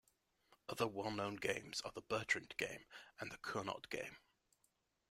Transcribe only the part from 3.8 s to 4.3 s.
game.